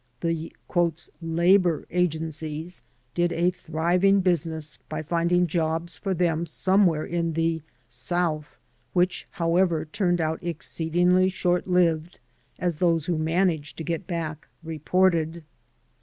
The 0.21 0.51
"labor 1.21 1.85
agencies" 1.91 2.81
did 3.13 3.31
a 3.31 3.51
thriving 3.51 4.21
business 4.21 4.79
by 4.89 5.03
finding 5.03 5.45
jobs 5.45 5.95
for 5.95 6.15
them 6.15 6.47
somewhere 6.47 7.05
in 7.05 7.33
"the 7.33 7.61
South," 7.87 8.57
which, 8.93 9.27
however, 9.29 9.85
turned 9.85 10.19
out 10.19 10.41
exceed 10.41 10.93
ingly 10.95 11.31
short 11.31 11.67
lived, 11.67 12.17
as 12.57 12.77
those 12.77 13.05
who 13.05 13.19
managed 13.19 13.77
to 13.77 13.83
get 13.83 14.07
back 14.07 14.47
reported. 14.63 15.43